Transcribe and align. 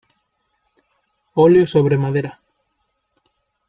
Óleo 1.45 1.67
sobre 1.73 1.95
madera. 2.03 2.31